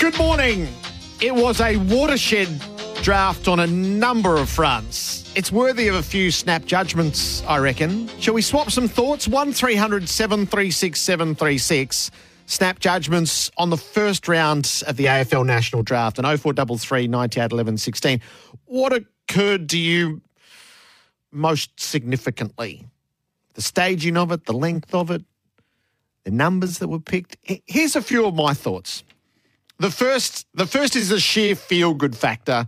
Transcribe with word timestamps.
Good 0.00 0.16
morning. 0.16 0.66
It 1.20 1.34
was 1.34 1.60
a 1.60 1.76
watershed 1.76 2.48
draft 3.02 3.46
on 3.48 3.60
a 3.60 3.66
number 3.66 4.38
of 4.38 4.48
fronts. 4.48 5.30
It's 5.36 5.52
worthy 5.52 5.88
of 5.88 5.94
a 5.94 6.02
few 6.02 6.30
snap 6.30 6.64
judgments, 6.64 7.44
I 7.44 7.58
reckon. 7.58 8.08
Shall 8.18 8.32
we 8.32 8.40
swap 8.40 8.70
some 8.70 8.88
thoughts? 8.88 9.28
1300 9.28 10.08
736 10.08 10.98
736. 10.98 12.10
Snap 12.46 12.78
judgments 12.78 13.50
on 13.58 13.68
the 13.68 13.76
first 13.76 14.26
round 14.26 14.82
of 14.86 14.96
the 14.96 15.04
AFL 15.04 15.44
National 15.44 15.82
Draft 15.82 16.18
and 16.18 16.26
0433 16.26 17.06
98 17.06 17.52
11 17.52 17.76
16. 17.76 18.22
What 18.64 18.94
occurred 18.94 19.68
to 19.68 19.78
you 19.78 20.22
most 21.30 21.78
significantly? 21.78 22.86
The 23.52 23.60
staging 23.60 24.16
of 24.16 24.32
it, 24.32 24.46
the 24.46 24.54
length 24.54 24.94
of 24.94 25.10
it, 25.10 25.24
the 26.24 26.30
numbers 26.30 26.78
that 26.78 26.88
were 26.88 27.00
picked. 27.00 27.36
Here's 27.66 27.96
a 27.96 28.02
few 28.02 28.24
of 28.24 28.34
my 28.34 28.54
thoughts. 28.54 29.04
The 29.80 29.90
first, 29.90 30.46
the 30.52 30.66
first 30.66 30.94
is 30.94 31.08
the 31.08 31.18
sheer 31.18 31.56
feel 31.56 31.94
good 31.94 32.14
factor 32.14 32.66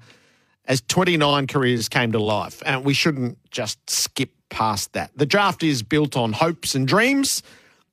as 0.65 0.81
29 0.81 1.47
careers 1.47 1.91
came 1.91 2.13
to 2.13 2.19
life, 2.19 2.63
and 2.65 2.87
we 2.87 2.95
shouldn't 2.95 3.37
just 3.51 3.79
skip 3.91 4.31
past 4.49 4.95
that. 4.95 5.11
The 5.15 5.27
draft 5.27 5.63
is 5.63 5.83
built 5.83 6.17
on 6.17 6.33
hopes 6.33 6.75
and 6.75 6.89
dreams, 6.89 7.43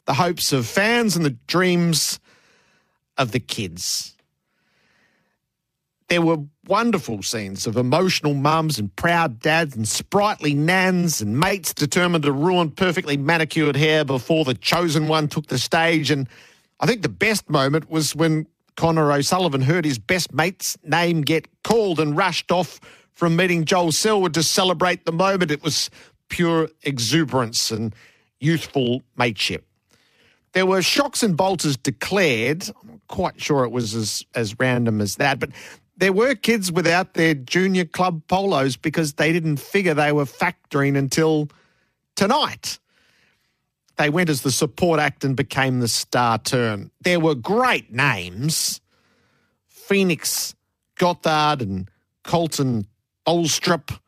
the 0.06 0.14
hopes 0.14 0.54
of 0.54 0.66
fans 0.66 1.18
and 1.18 1.26
the 1.26 1.36
dreams 1.48 2.22
of 3.18 3.34
the 3.34 3.42
kids. 3.42 4.16
There 6.08 6.22
were 6.22 6.38
wonderful 6.66 7.22
scenes 7.22 7.68
of 7.68 7.76
emotional 7.76 8.36
mums 8.36 8.80
and 8.80 8.96
proud 8.96 9.42
dads 9.42 9.76
and 9.76 9.86
sprightly 9.86 10.54
nans 10.54 11.20
and 11.20 11.38
mates 11.38 11.74
determined 11.74 12.24
to 12.24 12.32
ruin 12.32 12.72
perfectly 12.72 13.18
manicured 13.18 13.76
hair 13.76 14.06
before 14.06 14.46
the 14.46 14.54
chosen 14.54 15.10
one 15.10 15.28
took 15.28 15.48
the 15.48 15.58
stage. 15.58 16.10
And 16.10 16.30
I 16.80 16.86
think 16.86 17.02
the 17.02 17.10
best 17.10 17.50
moment 17.50 17.90
was 17.90 18.16
when 18.16 18.48
Connor 18.80 19.12
O'Sullivan 19.12 19.60
heard 19.60 19.84
his 19.84 20.00
best 20.00 20.34
mate's 20.34 20.78
name 20.86 21.20
get 21.20 21.50
called 21.66 22.00
and 22.00 22.16
rushed 22.16 22.50
off 22.50 22.80
from 23.12 23.36
meeting 23.36 23.66
Joel 23.66 23.92
Selwood 23.92 24.34
to 24.36 24.42
celebrate 24.42 25.04
the 25.04 25.12
moment. 25.12 25.52
It 25.52 25.62
was 25.62 25.90
pure 26.30 26.70
exuberance 26.84 27.72
and 27.72 27.94
youthful 28.40 29.04
mateship. 29.18 29.66
There 30.54 30.66
were 30.66 30.82
shocks 30.82 31.24
and 31.24 31.36
bolters 31.36 31.76
declared. 31.76 32.70
I'm 32.82 32.92
not 32.92 33.02
quite 33.10 33.42
sure 33.42 33.66
it 33.66 33.72
was 33.72 33.96
as, 33.96 34.26
as 34.34 34.58
random 34.58 35.02
as 35.02 35.18
that, 35.18 35.42
but 35.42 35.50
there 35.98 36.14
were 36.14 36.34
kids 36.34 36.72
without 36.72 37.16
their 37.16 37.34
junior 37.34 37.84
club 37.84 38.22
polos 38.30 38.78
because 38.78 39.16
they 39.16 39.34
didn't 39.34 39.58
figure 39.58 39.94
they 39.94 40.14
were 40.14 40.24
factoring 40.24 40.98
until 40.98 41.50
tonight 42.16 42.80
they 44.00 44.10
went 44.10 44.30
as 44.30 44.42
the 44.44 44.52
support 44.52 44.98
act 44.98 45.26
and 45.26 45.36
became 45.36 45.82
the 45.82 45.88
star 45.90 46.38
turn. 46.38 46.90
There 47.02 47.20
were 47.20 47.36
great 47.36 47.92
names 47.92 48.80
Phoenix, 49.68 50.56
Gothard, 50.98 51.62
and 51.62 51.90
Koltyn 52.24 52.86
Tholstrup. 53.28 54.00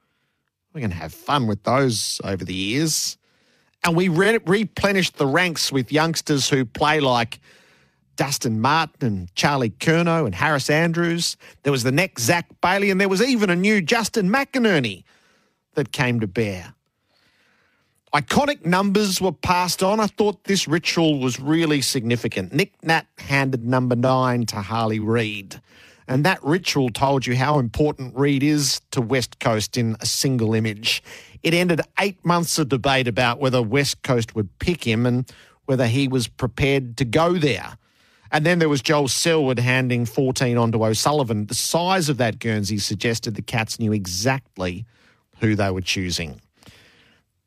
We're 0.74 0.80
going 0.80 0.92
to 0.92 0.96
have 0.96 1.14
fun 1.14 1.46
with 1.46 1.64
those 1.64 2.22
over 2.24 2.46
the 2.46 2.54
years. 2.54 3.18
And 3.84 3.98
we 3.98 4.08
re- 4.08 4.40
replenished 4.46 5.18
the 5.18 5.28
ranks 5.28 5.72
with 5.74 5.92
youngsters 5.92 6.50
who 6.50 6.64
play 6.64 7.02
like 7.02 7.42
Dustin 8.16 8.62
Martin 8.62 9.08
and 9.08 9.36
Charlie 9.36 9.72
Curnow 9.72 10.26
and 10.26 10.34
Harris 10.34 10.70
Andrews. 10.70 11.36
There 11.64 11.72
was 11.72 11.84
the 11.84 11.92
next 11.92 12.24
Zac 12.24 12.48
Bailey, 12.62 12.92
and 12.92 13.02
there 13.02 13.10
was 13.10 13.22
even 13.22 13.50
a 13.50 13.56
new 13.58 13.82
Justin 13.82 14.30
McInerney 14.30 15.04
that 15.74 15.92
came 15.92 16.22
to 16.22 16.28
bear. 16.28 16.76
Iconic 18.14 18.66
numbers 18.66 19.22
were 19.22 19.32
passed 19.32 19.82
on. 19.82 20.02
I 20.02 20.08
thought 20.08 20.44
this 20.44 20.68
ritual 20.68 21.20
was 21.20 21.40
really 21.40 21.82
significant. 21.82 22.52
Nick 22.52 22.74
Nat 22.84 23.06
handed 23.18 23.66
number 23.66 23.96
nine 23.96 24.46
to 24.48 24.58
Harley 24.58 25.00
Reid. 25.00 25.62
And 26.10 26.26
that 26.26 26.44
ritual 26.44 26.90
told 26.90 27.26
you 27.26 27.38
how 27.38 27.58
important 27.58 28.18
Reid 28.18 28.44
is 28.44 28.82
to 28.92 29.00
West 29.00 29.40
Coast 29.40 29.78
in 29.78 29.96
a 30.02 30.06
single 30.06 30.54
image. 30.54 31.02
It 31.42 31.54
ended 31.54 31.80
eight 32.02 32.24
months 32.26 32.60
of 32.60 32.68
debate 32.68 33.08
about 33.08 33.40
whether 33.40 33.62
West 33.62 34.02
Coast 34.02 34.36
would 34.36 34.60
pick 34.60 34.86
him 34.86 35.06
and 35.06 35.32
whether 35.64 35.88
he 35.88 36.10
was 36.10 36.28
prepared 36.28 36.98
to 36.98 37.06
go 37.06 37.38
there. 37.38 37.78
And 38.30 38.46
then 38.46 38.60
there 38.60 38.68
was 38.68 38.82
Joel 38.82 39.08
Selwood 39.08 39.60
handing 39.60 40.06
14 40.06 40.58
on 40.58 40.74
to 40.74 40.84
O'Sullivan. 40.84 41.46
The 41.46 41.56
size 41.56 42.10
of 42.10 42.18
that 42.18 42.40
Guernsey 42.40 42.78
suggested 42.78 43.36
the 43.36 43.42
Cats 43.42 43.80
knew 43.80 43.94
exactly 43.94 44.86
who 45.40 45.56
they 45.56 45.72
were 45.72 45.80
choosing. 45.80 46.42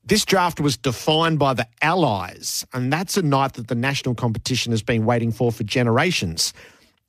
This 0.07 0.27
draft 0.27 0.61
was 0.61 0.77
defined 0.77 1.39
by 1.39 1.55
the 1.55 1.67
Allies, 1.81 2.67
and 2.75 2.93
that's 2.93 3.17
a 3.17 3.23
night 3.23 3.55
that 3.55 3.69
the 3.69 3.75
national 3.75 4.15
competition 4.15 4.71
has 4.73 4.83
been 4.83 5.07
waiting 5.07 5.33
for 5.33 5.51
for 5.51 5.65
generations. 5.65 6.53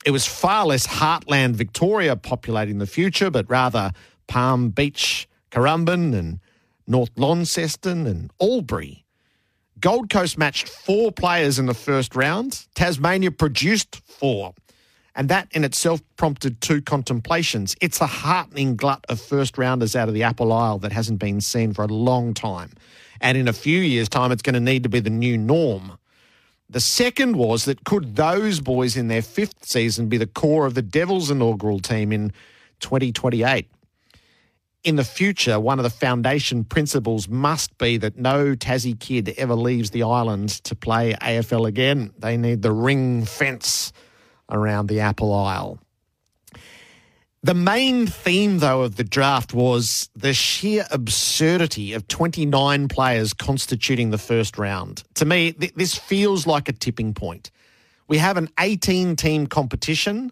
It 0.05 0.11
was 0.11 0.25
far 0.25 0.65
less 0.65 0.87
heartland 0.87 1.55
Victoria 1.55 2.15
populating 2.15 2.77
the 2.77 2.87
future, 2.87 3.29
but 3.29 3.49
rather 3.49 3.91
Palm 4.27 4.69
Beach, 4.69 5.27
Currumbin, 5.51 6.17
and 6.17 6.39
North 6.87 7.09
Launceston 7.17 8.07
and 8.07 8.31
Albury. 8.41 9.03
Gold 9.81 10.09
Coast 10.09 10.37
matched 10.37 10.69
four 10.69 11.11
players 11.11 11.59
in 11.59 11.65
the 11.65 11.73
first 11.73 12.15
round. 12.15 12.65
Tasmania 12.75 13.31
produced 13.31 14.01
four. 14.05 14.53
And 15.15 15.29
that 15.29 15.47
in 15.51 15.63
itself 15.63 16.01
prompted 16.17 16.59
two 16.59 16.81
contemplations. 16.81 17.75
It's 17.79 18.01
a 18.01 18.07
heartening 18.07 18.75
glut 18.75 19.05
of 19.07 19.21
first 19.21 19.57
rounders 19.57 19.95
out 19.95 20.09
of 20.09 20.13
the 20.13 20.23
Apple 20.23 20.51
Isle 20.51 20.79
that 20.79 20.91
hasn't 20.91 21.19
been 21.19 21.39
seen 21.39 21.73
for 21.73 21.83
a 21.83 21.87
long 21.87 22.33
time. 22.33 22.71
And 23.21 23.37
in 23.37 23.47
a 23.47 23.53
few 23.53 23.79
years' 23.79 24.09
time, 24.09 24.33
it's 24.33 24.41
going 24.41 24.55
to 24.55 24.59
need 24.59 24.83
to 24.83 24.89
be 24.89 24.99
the 24.99 25.09
new 25.09 25.37
norm. 25.37 25.97
The 26.69 26.81
second 26.81 27.37
was 27.37 27.65
that 27.65 27.85
could 27.85 28.15
those 28.17 28.59
boys 28.59 28.97
in 28.97 29.07
their 29.07 29.21
fifth 29.21 29.63
season 29.63 30.09
be 30.09 30.17
the 30.17 30.27
core 30.27 30.65
of 30.65 30.73
the 30.73 30.81
Devils' 30.81 31.31
inaugural 31.31 31.79
team 31.79 32.11
in 32.11 32.31
2028? 32.81 33.69
In 34.83 34.97
the 34.97 35.03
future, 35.03 35.59
one 35.59 35.79
of 35.79 35.83
the 35.83 35.89
foundation 35.89 36.63
principles 36.63 37.29
must 37.29 37.75
be 37.77 37.97
that 37.97 38.17
no 38.17 38.55
Tassie 38.55 38.99
kid 38.99 39.33
ever 39.37 39.55
leaves 39.55 39.91
the 39.91 40.03
island 40.03 40.49
to 40.65 40.75
play 40.75 41.13
AFL 41.21 41.67
again. 41.67 42.11
They 42.19 42.35
need 42.35 42.61
the 42.61 42.71
ring 42.71 43.25
fence 43.25 43.93
around 44.49 44.87
the 44.87 44.99
Apple 44.99 45.33
Isle. 45.33 45.79
The 47.45 47.53
main 47.53 48.07
theme, 48.07 48.57
though, 48.57 48.81
of 48.81 48.95
the 48.95 49.03
draft 49.03 49.53
was 49.53 50.09
the 50.15 50.33
sheer 50.33 50.87
absurdity 50.89 51.93
of 51.93 52.07
29 52.07 52.87
players 52.87 53.33
constituting 53.33 54.09
the 54.09 54.17
first 54.17 54.57
round. 54.57 55.03
To 55.13 55.25
me, 55.25 55.51
th- 55.51 55.75
this 55.75 55.93
feels 55.93 56.47
like 56.47 56.67
a 56.67 56.73
tipping 56.73 57.13
point. 57.13 57.51
We 58.07 58.17
have 58.17 58.37
an 58.37 58.49
18 58.59 59.15
team 59.15 59.45
competition, 59.45 60.31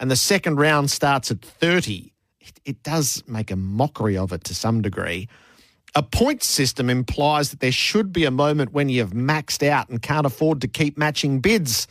and 0.00 0.10
the 0.10 0.16
second 0.16 0.56
round 0.56 0.90
starts 0.90 1.30
at 1.30 1.42
30. 1.42 2.10
It, 2.40 2.60
it 2.64 2.82
does 2.82 3.22
make 3.26 3.50
a 3.50 3.56
mockery 3.56 4.16
of 4.16 4.32
it 4.32 4.44
to 4.44 4.54
some 4.54 4.80
degree. 4.80 5.28
A 5.94 6.02
point 6.02 6.42
system 6.42 6.88
implies 6.88 7.50
that 7.50 7.60
there 7.60 7.70
should 7.70 8.14
be 8.14 8.24
a 8.24 8.30
moment 8.30 8.72
when 8.72 8.88
you've 8.88 9.12
maxed 9.12 9.66
out 9.66 9.90
and 9.90 10.00
can't 10.00 10.24
afford 10.24 10.62
to 10.62 10.68
keep 10.68 10.96
matching 10.96 11.40
bids 11.40 11.86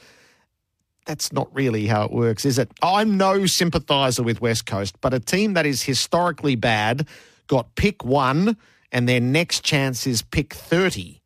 that's 1.06 1.32
not 1.32 1.54
really 1.56 1.88
how 1.88 2.04
it 2.04 2.12
works, 2.12 2.46
is 2.46 2.58
it? 2.58 2.72
I'm 2.82 3.18
no 3.18 3.46
sympathiser 3.46 4.24
with 4.24 4.42
West 4.42 4.66
Coast, 4.66 5.00
but 5.02 5.14
a 5.14 5.20
team 5.20 5.54
that 5.54 5.66
is 5.66 5.84
historically 5.84 6.56
bad 6.56 7.08
got 7.48 7.76
pick 7.76 8.04
one 8.04 8.58
and 8.92 9.08
their 9.08 9.20
next 9.20 9.64
chance 9.64 10.08
is 10.08 10.22
pick 10.22 10.54
30. 10.54 11.22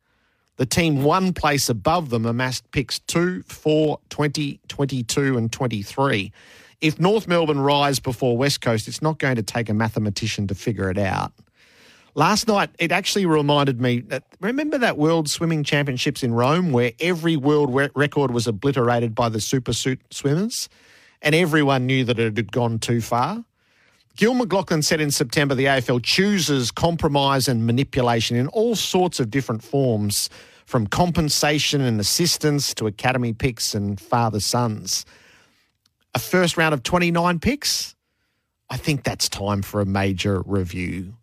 The 0.56 0.66
team 0.66 1.02
one 1.02 1.32
place 1.32 1.68
above 1.68 2.10
them 2.10 2.26
amassed 2.26 2.70
picks 2.70 2.98
2, 3.00 3.42
4, 3.44 3.98
20, 4.10 4.60
22 4.68 5.38
and 5.38 5.50
23. 5.50 6.32
If 6.80 7.00
North 7.00 7.26
Melbourne 7.26 7.60
rise 7.60 7.98
before 7.98 8.36
West 8.36 8.60
Coast, 8.60 8.88
it's 8.88 9.00
not 9.00 9.18
going 9.18 9.36
to 9.36 9.42
take 9.42 9.68
a 9.68 9.74
mathematician 9.74 10.46
to 10.48 10.54
figure 10.54 10.90
it 10.90 10.98
out. 10.98 11.32
Last 12.20 12.48
night, 12.48 12.68
it 12.78 12.92
actually 12.92 13.24
reminded 13.24 13.80
me 13.80 14.00
that 14.00 14.24
remember 14.40 14.76
that 14.76 14.98
World 14.98 15.30
Swimming 15.30 15.64
Championships 15.64 16.22
in 16.22 16.34
Rome 16.34 16.70
where 16.70 16.92
every 17.00 17.34
world 17.34 17.74
record 17.94 18.30
was 18.30 18.46
obliterated 18.46 19.14
by 19.14 19.30
the 19.30 19.40
super 19.40 19.72
suit 19.72 20.02
swimmers 20.10 20.68
and 21.22 21.34
everyone 21.34 21.86
knew 21.86 22.04
that 22.04 22.18
it 22.18 22.36
had 22.36 22.52
gone 22.52 22.78
too 22.78 23.00
far? 23.00 23.42
Gil 24.18 24.34
McLachlan 24.34 24.84
said 24.84 25.00
in 25.00 25.10
September 25.10 25.54
the 25.54 25.64
AFL 25.64 26.02
chooses 26.02 26.70
compromise 26.70 27.48
and 27.48 27.64
manipulation 27.64 28.36
in 28.36 28.48
all 28.48 28.76
sorts 28.76 29.18
of 29.18 29.30
different 29.30 29.64
forms, 29.64 30.28
from 30.66 30.86
compensation 30.86 31.80
and 31.80 31.98
assistance 31.98 32.74
to 32.74 32.86
academy 32.86 33.32
picks 33.32 33.74
and 33.74 33.98
father 33.98 34.40
sons. 34.40 35.06
A 36.14 36.18
first 36.18 36.58
round 36.58 36.74
of 36.74 36.82
29 36.82 37.38
picks? 37.38 37.96
I 38.68 38.76
think 38.76 39.04
that's 39.04 39.30
time 39.30 39.62
for 39.62 39.80
a 39.80 39.86
major 39.86 40.42
review 40.42 41.14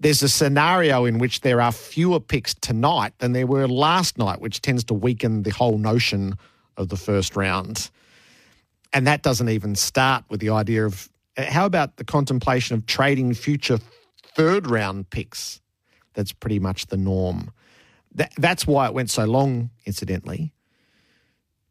there's 0.00 0.22
a 0.22 0.28
scenario 0.28 1.04
in 1.04 1.18
which 1.18 1.42
there 1.42 1.60
are 1.60 1.70
fewer 1.70 2.20
picks 2.20 2.54
tonight 2.54 3.12
than 3.18 3.32
there 3.32 3.46
were 3.46 3.68
last 3.68 4.16
night, 4.16 4.40
which 4.40 4.62
tends 4.62 4.82
to 4.84 4.94
weaken 4.94 5.42
the 5.42 5.50
whole 5.50 5.76
notion 5.76 6.36
of 6.78 6.88
the 6.88 6.96
first 6.96 7.36
round. 7.36 7.90
And 8.94 9.06
that 9.06 9.22
doesn't 9.22 9.50
even 9.50 9.74
start 9.74 10.24
with 10.30 10.40
the 10.40 10.50
idea 10.50 10.86
of 10.86 11.10
uh, 11.36 11.44
how 11.44 11.66
about 11.66 11.96
the 11.98 12.04
contemplation 12.04 12.74
of 12.74 12.86
trading 12.86 13.34
future 13.34 13.78
third 14.34 14.68
round 14.68 15.10
picks? 15.10 15.60
That's 16.14 16.32
pretty 16.32 16.58
much 16.58 16.86
the 16.86 16.96
norm. 16.96 17.52
That, 18.14 18.32
that's 18.38 18.66
why 18.66 18.86
it 18.86 18.94
went 18.94 19.10
so 19.10 19.26
long, 19.26 19.70
incidentally. 19.84 20.52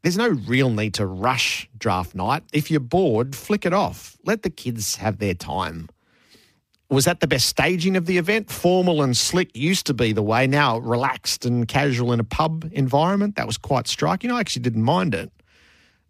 There's 0.04 0.18
no 0.18 0.30
real 0.30 0.70
need 0.70 0.94
to 0.94 1.06
rush 1.06 1.68
draft 1.78 2.16
night. 2.16 2.44
If 2.54 2.72
you're 2.72 2.80
bored, 2.80 3.36
flick 3.36 3.66
it 3.66 3.74
off. 3.74 4.18
Let 4.24 4.44
the 4.44 4.50
kids 4.50 4.96
have 4.98 5.18
their 5.18 5.34
time 5.34 5.90
was 6.90 7.06
that 7.06 7.20
the 7.20 7.28
best 7.28 7.48
staging 7.48 7.96
of 7.96 8.06
the 8.08 8.18
event? 8.18 8.50
Formal 8.50 9.02
and 9.04 9.16
slick 9.16 9.56
used 9.56 9.86
to 9.88 9.94
be 9.94 10.12
the 10.12 10.24
way. 10.24 10.48
Now 10.48 10.80
relaxed 10.80 11.46
and 11.46 11.68
casual 11.68 12.12
in 12.12 12.20
a 12.20 12.24
pub 12.24 12.70
environment. 12.72 13.36
That 13.36 13.48
was 13.48 13.58
quite 13.58 13.88
striking. 13.88 14.32
I 14.32 14.40
actually 14.40 14.64
didn't 14.64 14.84
mind 14.84 15.14
it. 15.14 15.32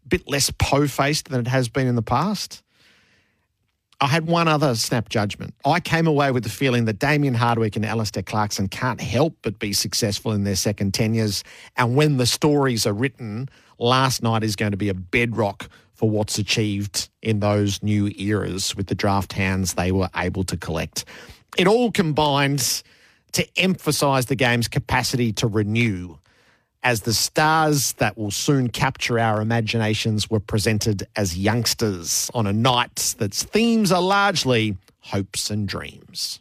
A 0.05 0.07
bit 0.07 0.27
less 0.27 0.51
po-faced 0.57 1.29
than 1.29 1.41
it 1.41 1.47
has 1.47 1.67
been 1.67 1.87
in 1.87 1.95
the 1.95 2.01
past. 2.01 2.63
I 4.01 4.07
had 4.07 4.27
one 4.27 4.47
other 4.47 4.75
snap 4.75 5.09
judgment. 5.09 5.53
I 5.65 5.81
came 5.81 6.07
away 6.07 6.31
with 6.31 6.43
the 6.43 6.49
feeling 6.49 6.85
that 6.85 6.99
Damien 6.99 7.33
Hardwick 7.33 7.75
and 7.75 7.85
Alastair 7.85 8.23
Clarkson 8.23 8.69
can't 8.69 9.01
help 9.01 9.35
but 9.41 9.59
be 9.59 9.73
successful 9.73 10.31
in 10.31 10.45
their 10.45 10.55
second 10.55 10.93
tenures. 10.93 11.43
And 11.75 11.97
when 11.97 12.15
the 12.15 12.25
stories 12.25 12.87
are 12.87 12.93
written, 12.93 13.49
last 13.77 14.23
night 14.23 14.45
is 14.45 14.55
going 14.55 14.71
to 14.71 14.77
be 14.77 14.87
a 14.87 14.93
bedrock 14.93 15.67
for 15.99 16.09
what's 16.09 16.39
achieved 16.39 17.09
in 17.21 17.41
those 17.41 17.83
new 17.83 18.09
eras 18.17 18.73
with 18.73 18.87
the 18.87 18.95
draft 18.95 19.33
hands 19.33 19.73
they 19.73 19.91
were 19.91 20.09
able 20.15 20.45
to 20.45 20.55
collect. 20.55 21.03
It 21.57 21.67
all 21.67 21.91
combines 21.91 22.85
to 23.33 23.45
emphasise 23.57 24.23
the 24.23 24.35
game's 24.35 24.69
capacity 24.69 25.33
to 25.33 25.47
renew 25.47 26.15
as 26.83 27.01
the 27.01 27.13
stars 27.13 27.91
that 27.93 28.17
will 28.17 28.31
soon 28.31 28.69
capture 28.69 29.19
our 29.19 29.41
imaginations 29.41 30.29
were 30.29 30.39
presented 30.39 31.05
as 31.17 31.37
youngsters 31.37 32.31
on 32.33 32.47
a 32.47 32.53
night 32.53 33.15
that's 33.19 33.43
themes 33.43 33.91
are 33.91 34.01
largely 34.01 34.77
hopes 35.01 35.51
and 35.51 35.67
dreams. 35.67 36.39